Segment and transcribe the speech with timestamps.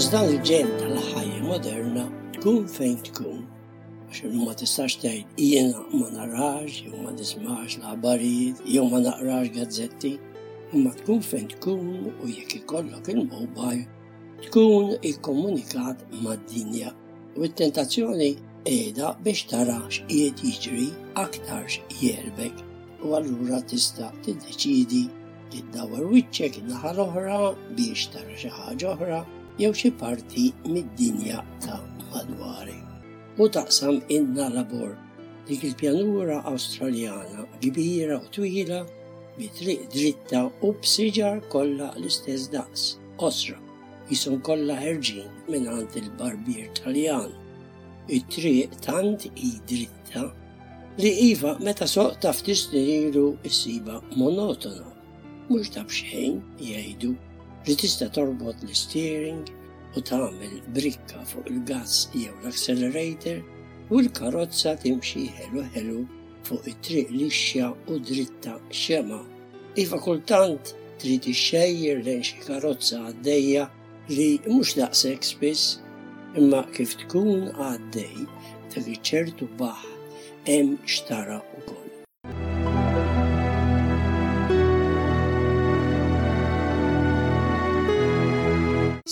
[0.00, 2.02] Għax dan il-ġen tal-ħajja moderna
[2.34, 3.40] tkun fejn tkun.
[4.08, 9.50] Għax ma tistax tgħid jiena ma narax, jew ma nismax l abarid jew ma naqrax
[9.58, 10.14] gazzetti.
[10.72, 11.82] Imma tkun fejn tkun
[12.14, 13.84] u jekk ikollok il-mobile,
[14.46, 16.94] tkun ikkomunikat mad-dinja.
[17.36, 18.30] U t-tentazzjoni
[18.70, 20.86] qiegħda biex tarax qiegħed jiġri
[21.26, 22.62] aktarx jerbek
[23.04, 25.02] u allura tista' tiddeċidi
[25.52, 27.42] tiddawar wiċċek naħar oħra
[27.76, 29.20] biex tara xi ħaġa oħra
[29.58, 31.80] jew xi parti mid-dinja ta'
[32.12, 32.78] madwari.
[33.38, 34.90] U taqsam inna labor
[35.46, 38.78] dik il-pjanura australjana kbira u twila
[39.38, 42.82] bitriq dritta u b'siġar kollha l-istess daqs,
[43.26, 43.58] osra,
[44.10, 47.30] jisun kollha ħerġin minn għand il-barbier Taljan.
[48.16, 50.24] It-triq tant i dritta
[51.00, 54.88] li iva meta soqta s-siba monotona.
[55.48, 57.10] Mux tabxħin jgħidu
[57.68, 59.42] li tista' torbot l-steering
[59.98, 63.42] u tagħmel brikka fuq il-gas jew l-accelerator
[63.92, 65.96] u l-karozza timxi ħelu ħelu
[66.48, 69.20] fuq it-triq li xja u dritta xema.
[69.84, 70.72] Iva kultant
[71.02, 73.68] trid ixxejjer lejn xi karozza għaddejja
[74.16, 75.76] li mhux daqshekk spiss
[76.40, 78.24] imma kif tkun għaddej
[78.72, 79.84] ta' ċertu baħ
[80.48, 81.89] hemm xtara ukoll.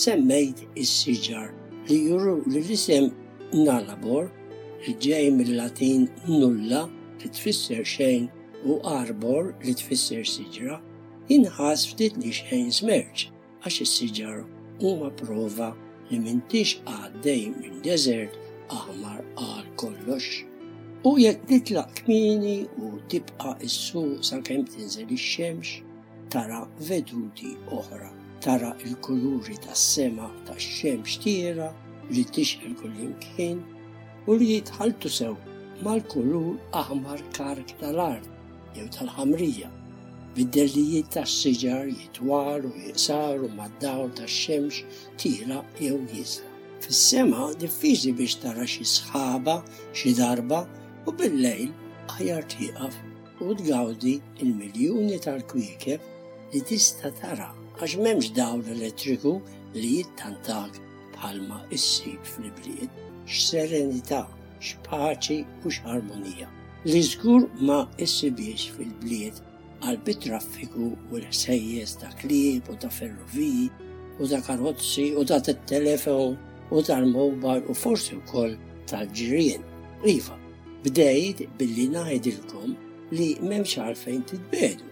[0.03, 1.49] semmejt is-siġar
[1.87, 3.05] li juru li l-isem
[3.65, 4.25] Nalabor
[4.83, 6.01] li ġej mill-Latin
[6.39, 6.81] nulla
[7.19, 8.23] li tfisser xejn
[8.71, 10.77] u arbor li tfisser siġra
[11.35, 13.25] inħas ftit li xejn smerċ
[13.61, 14.37] għax is-siġar
[14.81, 15.67] huma prova
[16.11, 18.33] li mintix għaddej minn deżert
[18.79, 20.25] aħmar għal kollox.
[21.11, 25.67] U jekk titlaq kmini u tibqa' issu sakemm tinżel ix-xemx
[26.31, 28.09] tara veduti oħra
[28.49, 31.67] tara il-kuluri tas-sema tax-xemx tira
[32.13, 32.73] li tixqil
[33.25, 33.57] kien,
[34.27, 35.35] u li jitħaltu sew
[35.85, 38.25] mal-kulur aħmar kark tal-art
[38.77, 39.69] jew tal-ħamrija
[40.37, 44.77] bid-dellijiet tas-siġar jitwaru jiqsaru mad-dawl tax-xemx
[45.21, 46.49] tira jew jisra.
[46.85, 49.57] Fis-sema diffiżi biex tara xi sħaba
[49.99, 50.63] xi darba
[51.07, 51.69] u bil-lejl
[52.15, 52.97] aħjar tieqaf
[53.45, 56.01] u tgawdi il-miljuni tal-kwiekeb
[56.53, 59.29] li tista' tara għax memx dawl elettriku
[59.79, 60.75] li jittantak
[61.13, 64.17] bħalma issib fl-ibliet x serenita
[64.59, 66.47] x-paċi u x-armonija
[66.89, 69.39] li żgur ma issibiex fil-bliet
[69.85, 73.69] għal bit-traffiku u l-ħsejjes ta' klieb u ta' ferroviji
[74.19, 75.39] u ta' karozzi u ta'
[75.71, 76.35] telefon
[76.75, 78.57] u tal-mobile u forsi wkoll
[78.91, 79.63] tal-ġirien.
[80.03, 80.35] Iva,
[80.83, 82.75] bdejt billi ngħidilkom
[83.15, 84.91] li m'hemmx għalfejn titbedu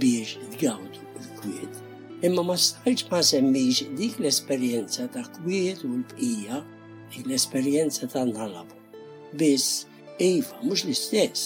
[0.00, 1.81] biex tgawdu l-kwiet
[2.26, 6.60] imma ma stajċ ma semmix dik l-esperienza ta' kwiet u l-bqija,
[7.10, 8.76] dik l-esperienza ta' nalabu.
[9.40, 9.66] Biss,
[10.30, 11.42] Iva, mux l-istess,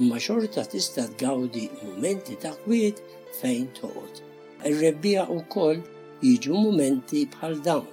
[0.00, 2.98] imma xorta tista' tgawdi momenti ta' kwiet
[3.40, 4.14] fejn toqgħod.
[4.66, 5.78] il rebbija wkoll
[6.26, 7.86] jiġu momenti bħal dawn.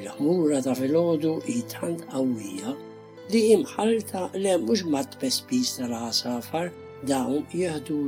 [0.00, 2.70] Il-ħmura ta' filgħodu jitant qawwija
[3.32, 6.66] li imħalta le mhux mat-tbespis tal-ħasafar
[7.06, 7.44] dawn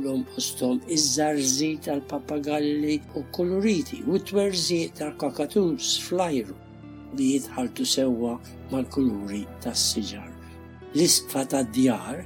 [0.03, 6.55] l-om postom iż-żarżi tal-papagalli u koloriti u t-twerżi tal-kakaturs flajru
[7.15, 8.33] li jitħaltu sewwa
[8.71, 10.29] mal-kuluri tas-siġar.
[10.95, 12.17] l isfa tad-djar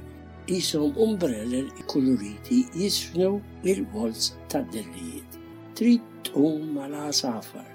[0.50, 3.30] jisom umbreller koloriti jisfnu
[3.72, 5.30] il-wolz tad-dellijiet.
[5.78, 7.70] Trid tqum mal-asafar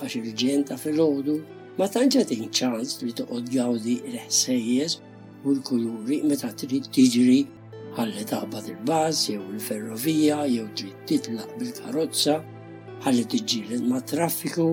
[0.00, 1.36] għax il-ġenta fil-ħodu
[1.78, 4.92] ma tanġatin ċans li toqgħod gawdi l-ħsejjes
[5.44, 7.40] u l-kuluri meta trid tiġri
[7.96, 12.36] ħalli taqbad il-baż jew il-ferrovija jew trid titlaq bil-karozza
[13.02, 14.66] ħalli tiġġieled ma' traffiku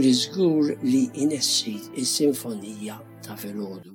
[0.00, 2.96] li żgur li inessit is-sinfonija
[3.26, 3.92] ta' filgħodu.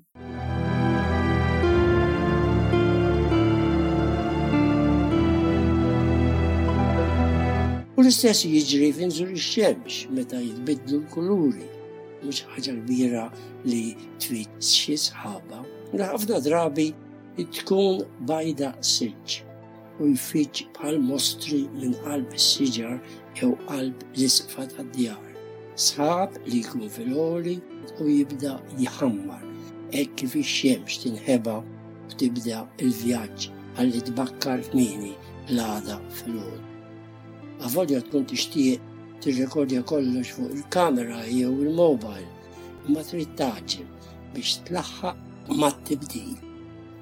[7.98, 11.66] U l-istess jiġri finżur ix-xemx meta jitbidlu l-kuluri.
[12.22, 13.26] Mhux ħaġa kbira
[13.66, 13.84] li
[14.22, 15.66] trid xi sħaba.
[15.98, 16.92] Ħafna drabi
[17.42, 19.30] It tkun bajda siġ
[20.02, 22.96] u jfiġ bħal mostri minn qalb siġar
[23.38, 25.28] jew qalb l-isfa tad-djar.
[25.78, 27.12] Sħab li jkun fil
[28.02, 29.44] u jibda jħammar,
[30.02, 33.48] ekk fi xiemx tinħeba u tibda il-vjaġġ
[33.78, 35.14] għalli tbakkar f'mini
[35.52, 36.66] l-għada fil-ħol.
[37.62, 38.82] Għavolja tkun tixtieq
[39.28, 42.34] tirrekordja kollox fuq il-kamera jew il-mobile,
[42.90, 43.88] ma trid taġġel
[44.34, 45.16] biex tlaħħaq
[45.54, 46.38] t tibdil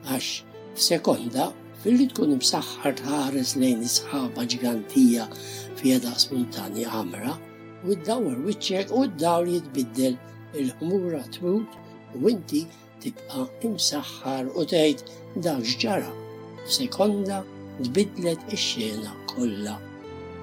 [0.09, 0.29] għax
[0.75, 1.45] f'sekonda
[1.83, 5.25] fil-li tkun imsaħħar tħares lejn isħaba ġigantija
[5.79, 7.33] fija daqs montanja għamra,
[7.85, 10.17] u id-dawar wiċċek u id dawl jitbiddel
[10.61, 11.79] il-ħmura trut
[12.21, 12.63] u inti
[13.03, 15.03] tibqa imsaħħar u tgħid
[15.45, 16.11] dak ġara.
[16.75, 17.41] Sekonda
[17.81, 19.75] tbidlet ix-xena kollha.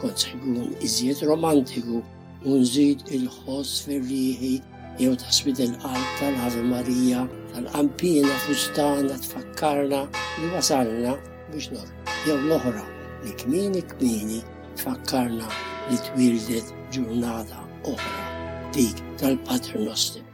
[0.02, 2.02] Kont sħibun iżjed romantiku
[2.46, 4.54] u nżid il-ħoss fir-riħi
[5.00, 9.98] jew taswid il-qalb tal-Ave Marija għal qampina fustana tfakkarna
[10.40, 11.10] li wasalna
[11.52, 11.88] biex nor.
[12.24, 12.84] Jew l-oħra
[13.26, 14.38] li kmini kmini
[14.80, 15.48] tfakkarna
[15.90, 20.24] li twildet ġurnata oħra dik tal patr Noster.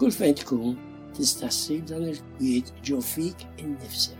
[0.00, 0.74] Kull fejn tkun
[1.16, 4.16] tistassib dan il-kwiet ġo fik innifsek.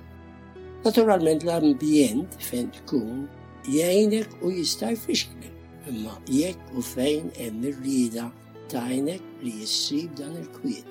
[0.84, 3.24] Naturalment l-ambjent fejn tkun
[3.72, 5.52] jgħinek u jistaj jfixklek
[5.90, 8.26] imma jekk u fejn hemm ir-rida
[8.72, 10.90] tajnek li jissib dan il-kwiet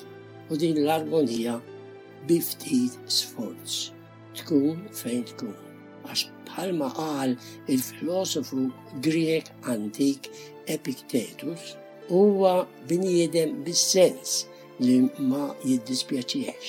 [0.51, 1.55] u din l-armonija
[2.27, 3.73] biftit sforz
[4.39, 5.57] tkun fejn tkun.
[6.05, 7.31] Għax bħalma qal
[7.73, 8.61] il-filosofu
[9.07, 10.29] Grek antik
[10.75, 11.63] Epictetus
[12.09, 12.53] huwa
[12.89, 14.31] bniedem bis-sens
[14.83, 14.99] li
[15.31, 16.63] ma jiddispjaċiex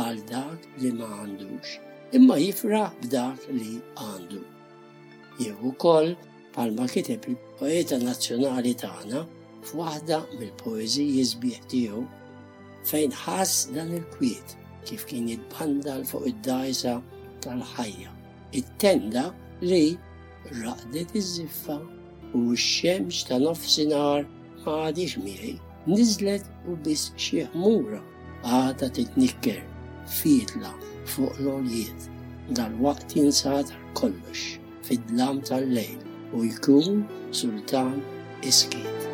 [0.00, 1.74] għal dak li ma għandux
[2.18, 3.72] imma jifraħ b'dak li
[4.06, 4.42] għandu.
[5.42, 6.12] Jew ukoll
[6.54, 9.20] palma kiteb il-poeta nazzjonali tagħna
[9.68, 12.02] f'waħda mill-poeżiji żbieħ tiegħu
[12.90, 14.52] fejn ħass dan il-kwiet
[14.86, 16.92] kif kien jitbandal fuq id-dajsa
[17.46, 18.12] tal-ħajja.
[18.60, 19.24] It-tenda
[19.66, 19.98] li
[20.60, 21.78] raqdet iż-ziffa
[22.38, 24.22] u x-xemx ta' nofsinhar
[24.76, 25.52] għadix miħi
[25.90, 27.98] Nizlet u biss xi ħmura
[28.60, 29.58] għadha titnikker
[30.20, 30.70] fitla
[31.12, 32.06] fuq l-oljiet
[32.56, 34.48] dal-waqt jinsat kollox
[34.86, 38.00] fid-dlam tal-lejl u jkun sultan
[38.42, 39.13] iskit.